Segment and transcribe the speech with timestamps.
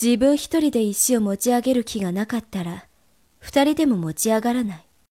[0.00, 2.86] 自分一人で石を持ち上げる気がなかったら、
[3.40, 4.87] 二人でも持ち上がらない。